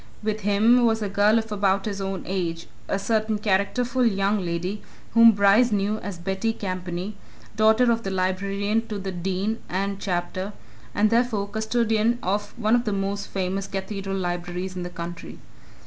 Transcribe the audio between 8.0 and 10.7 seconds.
the librarian to the Dean and Chapter